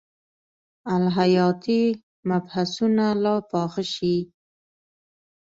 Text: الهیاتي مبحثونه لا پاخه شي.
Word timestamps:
الهیاتي 0.95 1.81
مبحثونه 2.29 3.07
لا 3.23 3.35
پاخه 3.51 3.83
شي. 3.93 4.15